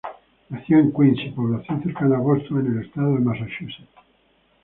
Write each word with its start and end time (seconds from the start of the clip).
Nació 0.49 0.79
en 0.79 0.91
Quincy, 0.91 1.29
población 1.29 1.83
cercana 1.83 2.15
a 2.17 2.21
Boston, 2.21 2.61
en 2.65 2.75
el 2.79 2.85
estado 2.87 3.13
de 3.13 3.19
Massachusetts. 3.19 3.87